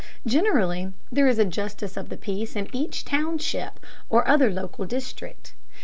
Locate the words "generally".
0.25-0.93